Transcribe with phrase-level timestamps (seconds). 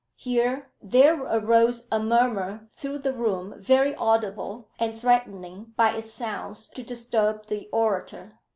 [0.15, 6.65] Here there arose a murmur through the room very audible, and threatening by its sounds
[6.69, 8.39] to disturb the orator.